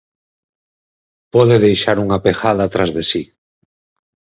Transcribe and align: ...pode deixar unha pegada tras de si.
...pode 1.33 1.55
deixar 1.65 1.97
unha 2.05 2.21
pegada 2.25 2.71
tras 2.73 2.89
de 2.95 3.03
si. 3.09 3.23